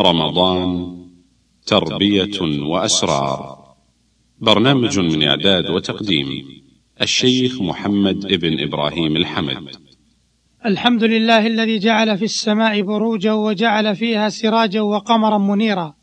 رمضان 0.00 0.96
تربية 1.66 2.40
وأسرار. 2.42 3.58
برنامج 4.40 4.98
من 4.98 5.22
إعداد 5.22 5.70
وتقديم 5.70 6.28
الشيخ 7.02 7.62
محمد 7.62 8.24
ابن 8.24 8.60
إبراهيم 8.60 9.16
الحمد. 9.16 9.68
الحمد 10.66 11.04
لله 11.04 11.46
الذي 11.46 11.78
جعل 11.78 12.18
في 12.18 12.24
السماء 12.24 12.82
بروجا 12.82 13.32
وجعل 13.32 13.96
فيها 13.96 14.28
سراجا 14.28 14.80
وقمرا 14.80 15.38
منيرا. 15.38 15.94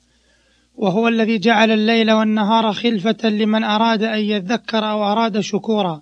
وهو 0.75 1.07
الذي 1.07 1.37
جعل 1.37 1.71
الليل 1.71 2.11
والنهار 2.11 2.73
خلفة 2.73 3.29
لمن 3.29 3.63
أراد 3.63 4.03
أن 4.03 4.19
يذكر 4.19 4.89
أو 4.91 5.03
أراد 5.03 5.39
شكورا. 5.39 6.01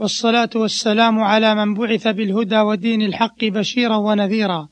والصلاة 0.00 0.50
والسلام 0.54 1.18
على 1.18 1.54
من 1.54 1.74
بعث 1.74 2.08
بالهدى 2.08 2.60
ودين 2.60 3.02
الحق 3.02 3.44
بشيرا 3.44 3.96
ونذيرا. 3.96 4.68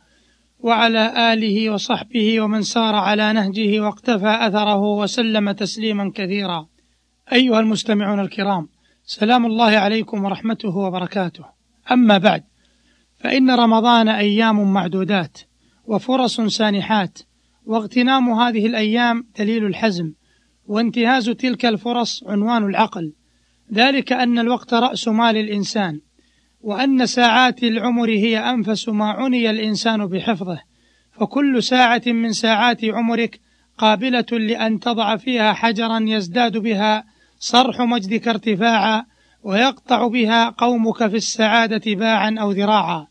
وعلى 0.64 1.32
آله 1.32 1.70
وصحبه 1.70 2.40
ومن 2.40 2.62
سار 2.62 2.94
على 2.94 3.32
نهجه 3.32 3.80
واقتفى 3.80 4.38
أثره 4.40 4.82
وسلم 4.82 5.50
تسليما 5.50 6.12
كثيرا. 6.14 6.66
أيها 7.32 7.60
المستمعون 7.60 8.20
الكرام 8.20 8.68
سلام 9.04 9.46
الله 9.46 9.76
عليكم 9.76 10.24
ورحمته 10.24 10.76
وبركاته. 10.76 11.44
أما 11.92 12.18
بعد 12.18 12.44
فإن 13.18 13.50
رمضان 13.50 14.08
أيام 14.08 14.72
معدودات 14.72 15.38
وفرص 15.86 16.40
سانحات 16.40 17.18
واغتنام 17.66 18.30
هذه 18.30 18.66
الأيام 18.66 19.26
دليل 19.38 19.66
الحزم 19.66 20.12
وانتهاز 20.66 21.30
تلك 21.30 21.66
الفرص 21.66 22.24
عنوان 22.26 22.64
العقل. 22.64 23.12
ذلك 23.72 24.12
أن 24.12 24.38
الوقت 24.38 24.74
رأس 24.74 25.08
مال 25.08 25.36
الإنسان. 25.36 26.00
وأن 26.64 27.06
ساعات 27.06 27.62
العمر 27.62 28.08
هي 28.08 28.38
أنفس 28.38 28.88
ما 28.88 29.04
عني 29.04 29.50
الإنسان 29.50 30.06
بحفظه 30.06 30.60
فكل 31.12 31.62
ساعة 31.62 32.02
من 32.06 32.32
ساعات 32.32 32.84
عمرك 32.84 33.40
قابلة 33.78 34.26
لأن 34.32 34.80
تضع 34.80 35.16
فيها 35.16 35.52
حجرا 35.52 36.00
يزداد 36.08 36.56
بها 36.56 37.04
صرح 37.38 37.80
مجدك 37.80 38.28
ارتفاعا 38.28 39.04
ويقطع 39.42 40.06
بها 40.06 40.48
قومك 40.48 41.06
في 41.06 41.16
السعادة 41.16 41.94
باعا 41.94 42.36
أو 42.40 42.50
ذراعا. 42.52 43.06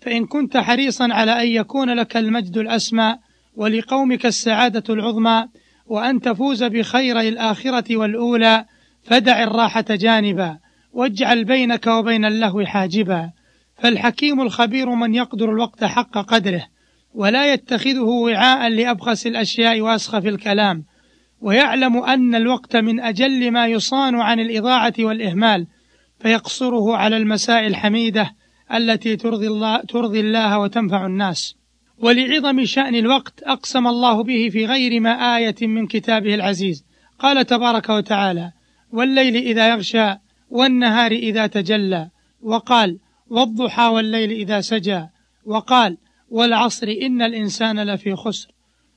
فإن 0.00 0.26
كنت 0.26 0.56
حريصا 0.56 1.08
على 1.12 1.42
أن 1.42 1.48
يكون 1.48 1.90
لك 1.90 2.16
المجد 2.16 2.58
الأسمى 2.58 3.16
ولقومك 3.56 4.26
السعادة 4.26 4.94
العظمى 4.94 5.48
وأن 5.86 6.20
تفوز 6.20 6.64
بخيري 6.64 7.28
الآخرة 7.28 7.96
والأولى 7.96 8.64
فدع 9.04 9.42
الراحة 9.42 9.84
جانبا. 9.90 10.63
واجعل 10.94 11.44
بينك 11.44 11.86
وبين 11.86 12.24
اللهو 12.24 12.64
حاجبا. 12.64 13.30
فالحكيم 13.76 14.40
الخبير 14.40 14.90
من 14.90 15.14
يقدر 15.14 15.50
الوقت 15.50 15.84
حق 15.84 16.18
قدره 16.18 16.66
ولا 17.14 17.52
يتخذه 17.52 18.00
وعاء 18.00 18.68
لأبخس 18.68 19.26
الأشياء 19.26 19.80
وأسخف 19.80 20.26
الكلام. 20.26 20.84
ويعلم 21.40 21.96
أن 21.96 22.34
الوقت 22.34 22.76
من 22.76 23.00
أجل 23.00 23.50
ما 23.50 23.66
يصان 23.66 24.20
عن 24.20 24.40
الإضاعة 24.40 24.94
والإهمال 24.98 25.66
فيقصره 26.20 26.96
على 26.96 27.16
المساء 27.16 27.66
الحميدة 27.66 28.30
التي 28.74 29.16
ترضي 29.16 29.46
الله, 29.46 29.80
ترضي 29.80 30.20
الله 30.20 30.58
وتنفع 30.58 31.06
الناس. 31.06 31.54
ولعظم 31.98 32.64
شأن 32.64 32.94
الوقت 32.94 33.42
أقسم 33.42 33.86
الله 33.86 34.22
به 34.22 34.48
في 34.52 34.66
غير 34.66 35.00
ما 35.00 35.36
آية 35.36 35.54
من 35.62 35.86
كتابه 35.86 36.34
العزيز. 36.34 36.84
قال 37.18 37.46
تبارك 37.46 37.88
وتعالى 37.88 38.52
والليل 38.92 39.36
إذا 39.36 39.68
يغشى 39.68 40.23
والنهار 40.54 41.12
إذا 41.12 41.46
تجلى 41.46 42.10
وقال 42.42 42.98
والضحى 43.30 43.86
والليل 43.86 44.30
إذا 44.30 44.60
سجى 44.60 45.06
وقال 45.44 45.98
والعصر 46.28 46.88
إن 47.02 47.22
الإنسان 47.22 47.80
لفي 47.80 48.14
خسر. 48.14 48.48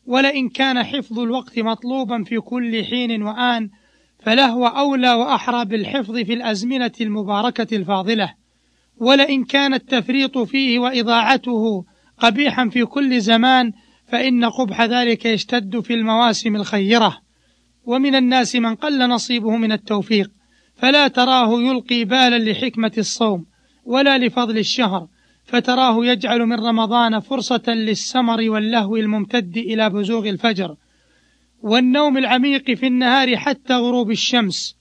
ولئن 0.06 0.50
كان 0.50 0.84
حفظ 0.84 1.20
الوقت 1.20 1.60
مطلوبا 1.60 2.24
في 2.24 2.40
كل 2.40 2.86
حين 2.86 3.24
وآن 3.24 3.70
فلهو 4.20 4.68
أولى 4.68 5.14
وأحرى 5.14 5.66
بالحفظ 5.66 6.18
في 6.18 6.34
الأزمنة 6.34 6.92
المباركة 7.02 7.76
الفاضلة. 7.76 8.34
ولئن 8.98 9.44
كان 9.44 9.74
التفريط 9.74 10.38
فيه 10.38 10.80
وإضاعته 10.80 11.86
قبيحا 12.18 12.70
في 12.70 12.86
كل 12.86 13.22
زمان 13.22 13.72
فإن 14.08 14.46
قبح 14.46 14.82
ذلك 14.82 15.26
يشتد 15.26 15.80
في 15.80 15.94
المواسم 15.94 16.56
الخيرة. 16.56 17.18
ومن 17.86 18.16
الناس 18.16 18.56
من 18.56 18.76
قل 18.76 19.10
نصيبه 19.10 19.56
من 19.56 19.72
التوفيق. 19.72 20.37
فلا 20.78 21.08
تراه 21.08 21.62
يلقي 21.62 22.06
بالا 22.06 22.52
لحكمة 22.52 22.92
الصوم 22.98 23.46
ولا 23.86 24.18
لفضل 24.18 24.58
الشهر 24.58 25.08
فتراه 25.46 26.06
يجعل 26.06 26.46
من 26.46 26.60
رمضان 26.60 27.20
فرصة 27.20 27.64
للسمر 27.68 28.50
واللهو 28.50 28.96
الممتد 28.96 29.58
إلى 29.58 29.90
بزوغ 29.90 30.30
الفجر 30.30 30.76
والنوم 31.62 32.18
العميق 32.18 32.72
في 32.72 32.88
النهار 32.88 33.38
حتى 33.38 33.74
غروب 33.74 34.12
الشمس. 34.12 34.78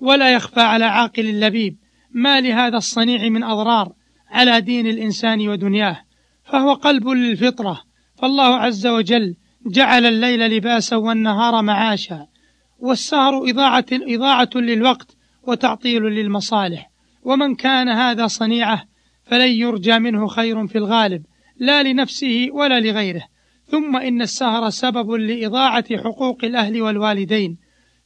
ولا 0.00 0.34
يخفى 0.34 0.60
على 0.60 0.84
عاقل 0.84 1.26
اللبيب 1.26 1.76
ما 2.10 2.40
لهذا 2.40 2.76
الصنيع 2.76 3.28
من 3.28 3.42
أضرار 3.42 3.92
على 4.28 4.60
دين 4.60 4.86
الإنسان 4.86 5.48
ودنياه 5.48 6.00
فهو 6.44 6.72
قلب 6.72 7.08
للفطرة. 7.08 7.82
فالله 8.16 8.56
عز 8.56 8.86
وجل 8.86 9.36
جعل 9.66 10.06
الليل 10.06 10.56
لباسا 10.56 10.96
والنهار 10.96 11.62
معاشا. 11.62 12.26
والسهر 12.78 13.50
إضاعة, 13.50 13.86
إضاعة 13.92 14.50
للوقت 14.54 15.16
وتعطيل 15.46 16.02
للمصالح. 16.02 16.90
ومن 17.22 17.54
كان 17.54 17.88
هذا 17.88 18.26
صنيعه 18.26 18.84
فلن 19.24 19.50
يرجى 19.50 19.98
منه 19.98 20.26
خير 20.26 20.66
في 20.66 20.78
الغالب 20.78 21.22
لا 21.56 21.82
لنفسه 21.82 22.48
ولا 22.52 22.80
لغيره. 22.80 23.22
ثم 23.66 23.96
إن 23.96 24.22
السهر 24.22 24.70
سبب 24.70 25.10
لإضاعة 25.10 25.96
حقوق 25.96 26.44
الأهل 26.44 26.82
والوالدين. 26.82 27.58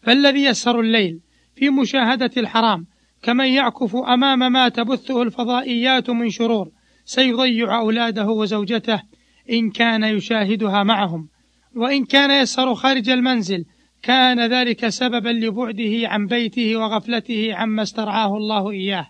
فالذي 0.03 0.45
يسهر 0.45 0.81
الليل 0.81 1.21
في 1.57 1.71
مشاهدة 1.71 2.31
الحرام 2.37 2.87
كمن 3.23 3.47
يعكف 3.47 3.97
أمام 3.97 4.53
ما 4.53 4.69
تبثه 4.69 5.23
الفضائيات 5.23 6.11
من 6.11 6.31
شرور 6.31 6.71
سيضيع 7.05 7.79
أولاده 7.79 8.29
وزوجته 8.29 9.03
إن 9.51 9.71
كان 9.71 10.05
يشاهدها 10.05 10.83
معهم. 10.83 11.29
وإن 11.77 12.05
كان 12.05 12.43
يسهر 12.43 12.75
خارج 12.75 13.09
المنزل 13.09 13.65
كان 14.03 14.53
ذلك 14.53 14.89
سببا 14.89 15.29
لبعده 15.29 16.09
عن 16.09 16.27
بيته 16.27 16.77
وغفلته 16.77 17.55
عما 17.55 17.83
استرعاه 17.83 18.37
الله 18.37 18.71
إياه. 18.71 19.07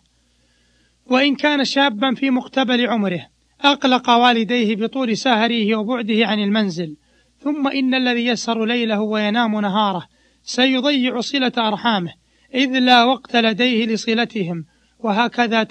وإن 1.06 1.34
كان 1.34 1.64
شابا 1.64 2.14
في 2.14 2.30
مقتبل 2.30 2.86
عمره 2.86 3.26
أقلق 3.60 4.10
والديه 4.10 4.76
بطول 4.76 5.16
سهره 5.16 5.76
وبعده 5.76 6.26
عن 6.26 6.38
المنزل. 6.38 6.96
ثم 7.40 7.68
إن 7.68 7.94
الذي 7.94 8.26
يسهر 8.26 8.64
ليله 8.64 9.00
وينام 9.00 9.60
نهاره 9.60 10.06
سيضيع 10.42 11.20
صلة 11.20 11.52
أرحامه 11.58 12.12
إذ 12.54 12.78
لا 12.78 13.04
وقت 13.04 13.36
لديه 13.36 13.86
لصلتهم. 13.86 14.64
وهكذا 14.98 15.62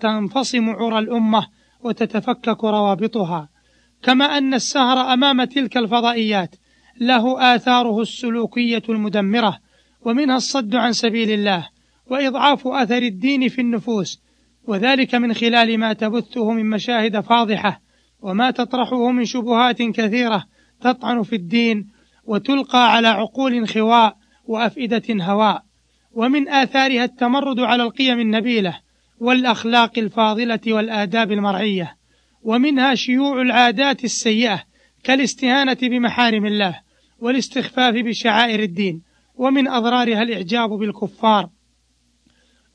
تنفصم 0.00 0.70
عرى 0.70 0.98
الأمة 0.98 1.46
وتتفكك 1.82 2.64
روابطها. 2.64 3.48
كما 4.02 4.24
أن 4.24 4.54
السهر 4.54 5.12
أمام 5.12 5.44
تلك 5.44 5.76
الفضائيات 5.76 6.56
له 7.00 7.54
آثاره 7.54 8.00
السلوكية 8.00 8.82
المدمرة 8.88 9.58
ومنها 10.00 10.36
الصد 10.36 10.74
عن 10.74 10.92
سبيل 10.92 11.30
الله 11.30 11.68
وإضعاف 12.06 12.66
أثر 12.66 13.02
الدين 13.02 13.48
في 13.48 13.60
النفوس 13.60 14.20
وذلك 14.66 15.14
من 15.14 15.34
خلال 15.34 15.78
ما 15.78 15.92
تبثه 15.92 16.52
من 16.52 16.70
مشاهد 16.70 17.20
فاضحة 17.20 17.80
وما 18.20 18.50
تطرحه 18.50 19.10
من 19.10 19.24
شبهات 19.24 19.82
كثيرة 19.82 20.44
تطعن 20.80 21.22
في 21.22 21.36
الدين 21.36 21.88
وتلقى 22.24 22.92
على 22.92 23.08
عقول 23.08 23.68
خواء 23.68 24.16
وأفئدة 24.46 25.24
هواء. 25.24 25.62
ومن 26.12 26.48
آثارها 26.48 27.04
التمرد 27.04 27.60
على 27.60 27.82
القيم 27.82 28.20
النبيلة 28.20 28.78
والأخلاق 29.20 29.98
الفاضلة 29.98 30.60
والآداب 30.66 31.32
المرعية 31.32 31.96
ومنها 32.42 32.94
شيوع 32.94 33.42
العادات 33.42 34.04
السيئة 34.04 34.62
كالاستهانة 35.04 35.78
بمحارم 35.82 36.46
الله 36.46 36.80
والاستخفاف 37.18 37.94
بشعائر 37.94 38.62
الدين 38.62 39.02
ومن 39.34 39.68
أضرارها 39.68 40.22
الإعجاب 40.22 40.70
بالكفار 40.70 41.48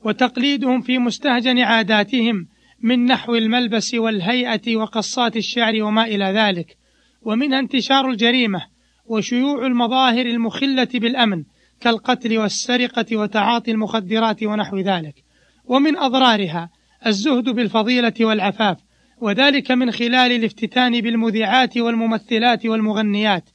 وتقليدهم 0.04 0.80
في 0.80 0.98
مستهجن 0.98 1.58
عاداتهم 1.58 2.48
من 2.82 3.04
نحو 3.04 3.34
الملبس 3.34 3.94
والهيئة 3.94 4.76
وقصات 4.76 5.36
الشعر 5.36 5.82
وما 5.82 6.04
إلى 6.04 6.24
ذلك 6.24 6.76
ومنها 7.22 7.58
انتشار 7.58 8.10
الجريمة 8.10 8.66
وشيوع 9.06 9.66
المظاهر 9.66 10.26
المخلة 10.26 10.88
بالأمن 10.94 11.44
كالقتل 11.80 12.38
والسرقة 12.38 13.16
وتعاطي 13.16 13.70
المخدرات 13.70 14.42
ونحو 14.42 14.78
ذلك 14.78 15.14
ومن 15.64 15.96
أضرارها 15.96 16.70
الزهد 17.06 17.48
بالفضيلة 17.48 18.14
والعفاف 18.20 18.76
وذلك 19.20 19.70
من 19.70 19.90
خلال 19.90 20.32
الافتتان 20.32 21.00
بالمذيعات 21.00 21.76
والممثلات 21.78 22.66
والمغنيات 22.66 23.50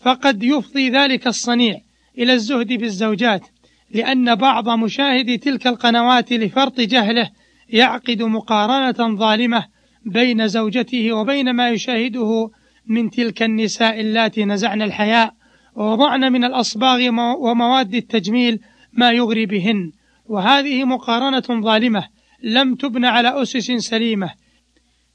فقد 0.00 0.42
يفضي 0.42 0.90
ذلك 0.90 1.26
الصنيع 1.26 1.80
إلى 2.18 2.32
الزهد 2.32 2.72
بالزوجات 2.72 3.46
لأن 3.90 4.34
بعض 4.34 4.68
مشاهدي 4.68 5.38
تلك 5.38 5.66
القنوات 5.66 6.32
لفرط 6.32 6.80
جهله 6.80 7.30
يعقد 7.68 8.22
مقارنة 8.22 9.16
ظالمة 9.16 9.64
بين 10.04 10.48
زوجته 10.48 11.12
وبين 11.12 11.50
ما 11.50 11.70
يشاهده 11.70 12.50
من 12.86 13.10
تلك 13.10 13.42
النساء 13.42 14.00
اللاتي 14.00 14.44
نزعن 14.44 14.82
الحياء 14.82 15.34
ووضعن 15.74 16.32
من 16.32 16.44
الأصباغ 16.44 17.08
ومواد 17.38 17.94
التجميل 17.94 18.60
ما 18.92 19.10
يغري 19.10 19.46
بهن. 19.46 19.92
وهذه 20.26 20.84
مقارنة 20.84 21.62
ظالمة 21.62 22.08
لم 22.42 22.74
تبن 22.74 23.04
على 23.04 23.42
أسس 23.42 23.72
سليمة 23.72 24.30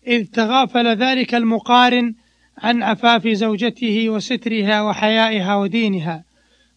إذ 0.08 0.26
تغافل 0.26 0.88
ذلك 0.88 1.36
المقارن 1.36 2.14
عن 2.62 2.84
عفاف 2.84 3.28
زوجته 3.28 4.10
وسترها 4.10 4.82
وحيائها 4.82 5.56
ودينها 5.56 6.24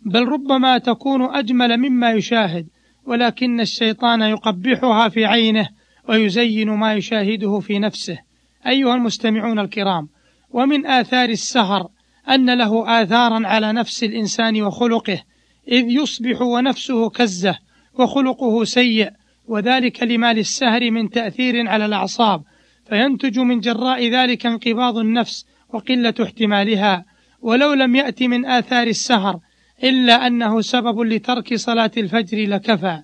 بل 0.03 0.29
ربما 0.29 0.79
تكون 0.79 1.23
أجمل 1.23 1.77
مما 1.77 2.11
يشاهد 2.11 2.67
ولكن 3.07 3.61
الشيطان 3.61 4.23
يقبحها 4.23 5.09
في 5.09 5.25
عينه 5.25 5.69
ويزين 6.09 6.71
ما 6.71 6.95
يشاهده 6.95 7.61
في 7.61 7.79
نفسه. 7.79 8.19
أيها 8.67 8.95
المستمعون 8.95 9.59
الكرام 9.59 10.09
ومن 10.51 10.87
آثار 10.87 11.29
السهر 11.29 11.89
أن 12.31 12.59
له 12.59 13.03
آثارا 13.03 13.47
على 13.47 13.73
نفس 13.73 14.05
الإنسان 14.05 14.63
وخلقه 14.63 15.23
إذ 15.69 15.85
يصبح 15.89 16.43
ونفسه 16.43 17.11
كزة 17.11 17.59
وخلقه 17.99 18.65
سيء 18.65 19.11
وذلك 19.49 20.03
لما 20.03 20.33
للسهر 20.33 20.91
من 20.91 21.11
تأثير 21.11 21.69
على 21.69 21.87
الأعصاب 21.87 22.43
فينتج 22.89 23.39
من 23.39 23.61
جراء 23.61 24.09
ذلك 24.09 24.47
انقباض 24.47 24.99
النفس 24.99 25.47
وقلة 25.75 26.15
احتمالها 26.23 27.05
ولو 27.41 27.73
لم 27.73 27.97
يأت 27.97 28.23
من 28.23 28.47
آثار 28.47 28.87
السهر 28.87 29.39
إلا 29.85 30.27
أنه 30.27 30.61
سبب 30.61 31.01
لترك 31.01 31.55
صلاة 31.55 31.91
الفجر 31.97 32.49
لكفى. 32.49 33.03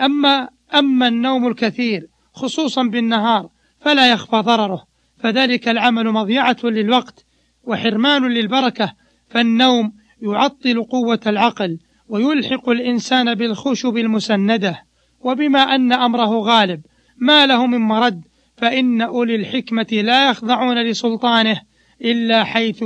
أما 0.00 0.48
أما 0.74 1.08
النوم 1.08 1.46
الكثير 1.48 2.06
خصوصا 2.32 2.82
بالنهار 2.82 3.48
فلا 3.80 4.12
يخفى 4.12 4.36
ضرره 4.36 4.84
فذلك 5.18 5.68
العمل 5.68 6.12
مضيعة 6.12 6.56
للوقت 6.64 7.24
وحرمان 7.64 8.28
للبركة 8.28 8.92
فالنوم 9.30 9.92
يعطل 10.22 10.82
قوة 10.82 11.20
العقل 11.26 11.78
ويلحق 12.08 12.68
الإنسان 12.68 13.34
بالخشب 13.34 13.96
المسندة. 13.96 14.82
وبما 15.20 15.58
أن 15.58 15.92
أمره 15.92 16.38
غالب 16.38 16.80
ما 17.16 17.46
له 17.46 17.66
من 17.66 17.78
مرد 17.78 18.24
فإن 18.56 19.02
أولي 19.02 19.34
الحكمة 19.34 19.86
لا 19.92 20.30
يخضعون 20.30 20.82
لسلطانه 20.82 21.60
إلا 22.04 22.44
حيث 22.44 22.84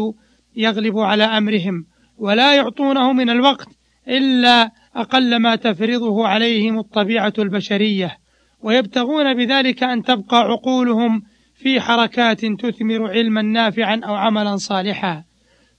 يغلب 0.56 0.98
على 0.98 1.24
أمرهم 1.24 1.84
ولا 2.18 2.54
يعطونه 2.54 3.12
من 3.12 3.30
الوقت 3.30 3.68
إلا 4.08 4.70
أقل 4.96 5.36
ما 5.36 5.56
تفرضه 5.56 6.28
عليهم 6.28 6.78
الطبيعة 6.78 7.32
البشرية. 7.38 8.18
ويبتغون 8.62 9.34
بذلك 9.34 9.82
أن 9.82 10.02
تبقى 10.02 10.40
عقولهم 10.40 11.22
في 11.54 11.80
حركات 11.80 12.44
تثمر 12.44 13.10
علما 13.10 13.42
نافعا 13.42 14.00
أو 14.04 14.14
عملا 14.14 14.56
صالحا. 14.56 15.24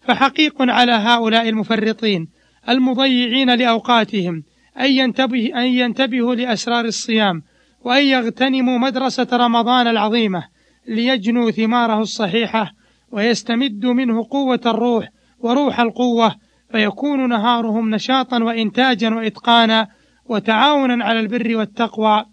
فحقيق 0.02 0.62
على 0.62 0.92
هؤلاء 0.92 1.50
المفرطين 1.50 2.28
المضيعين 2.70 3.56
لأوقاتهم 3.56 4.44
أن 4.80 4.92
ينتبه 4.92 5.52
أن 5.56 5.66
ينتبهوا 5.66 6.36
لأسرار 6.36 6.86
الصيام 6.86 7.42
وأن 7.82 8.06
يغتنموا 8.06 8.78
مدرسة 8.78 9.28
رمضان 9.34 9.88
العظيمة 9.88 10.44
ليجنوا 10.88 11.52
ثماره 11.52 12.02
الصحيحة 12.02 12.72
ويستمدوا 13.12 13.94
منه 13.94 14.28
قوة 14.32 14.62
الروح 14.66 15.10
وروح 15.40 15.80
القوة 15.80 16.36
فيكون 16.72 17.30
نهارهم 17.30 17.96
نشاطا 17.96 18.44
وإنتاجا 18.44 19.16
وإتقانا 19.16 19.88
وتعاونا 20.26 21.06
على 21.06 21.20
البر 21.20 21.56
والتقوى. 21.56 22.26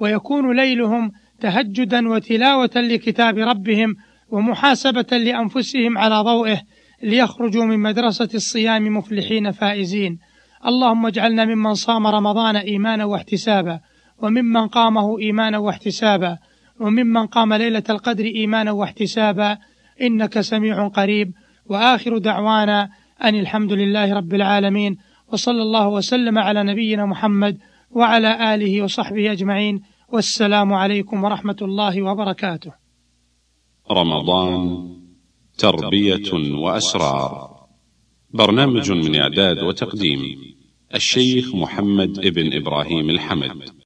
ويكون 0.00 0.56
ليلهم 0.56 1.12
تهجدا 1.40 2.08
وتلاوة 2.08 2.70
لكتاب 2.76 3.38
ربهم 3.38 3.94
ومحاسبة 4.28 5.16
لأنفسهم 5.16 5.98
على 5.98 6.20
ضوئه 6.20 6.60
ليخرجوا 7.02 7.64
من 7.64 7.78
مدرسة 7.78 8.28
الصيام 8.34 8.96
مفلحين 8.96 9.50
فائزين. 9.50 10.18
اللهم 10.66 11.06
اجعلنا 11.06 11.44
ممن 11.44 11.74
صام 11.74 12.06
رمضان 12.06 12.56
إيمانا 12.56 13.04
واحتسابا 13.04 13.80
وممن 14.18 14.68
قامه 14.68 15.18
إيمانا 15.18 15.58
واحتسابا 15.58 16.38
وممن 16.80 17.26
قام 17.26 17.54
ليلة 17.54 17.82
القدر 17.90 18.24
إيمانا 18.24 18.70
واحتسابا 18.70 19.58
إنك 20.02 20.40
سميع 20.40 20.88
قريب. 20.88 21.32
وآخر 21.66 22.18
دعوانا 22.18 22.90
أن 23.24 23.34
الحمد 23.34 23.72
لله 23.72 24.14
رب 24.14 24.34
العالمين 24.34 24.96
وصلى 25.32 25.62
الله 25.62 25.88
وسلم 25.88 26.38
على 26.38 26.62
نبينا 26.62 27.06
محمد 27.06 27.58
وعلى 27.90 28.54
آله 28.54 28.82
وصحبه 28.82 29.32
أجمعين. 29.32 29.82
والسلام 30.08 30.72
عليكم 30.72 31.24
ورحمة 31.24 31.56
الله 31.62 32.02
وبركاته. 32.02 32.72
رمضان 33.90 34.88
تربية 35.58 36.32
وأسرار. 36.32 37.66
برنامج 38.30 38.92
من 38.92 39.16
إعداد 39.16 39.58
وتقديم 39.58 40.20
الشيخ 40.94 41.54
محمد 41.54 42.18
ابن 42.18 42.52
إبراهيم 42.52 43.10
الحمد. 43.10 43.85